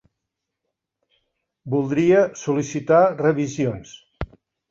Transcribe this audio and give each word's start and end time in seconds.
Voldria 1.75 2.23
sol·licitar 2.45 3.01
revisions. 3.21 3.95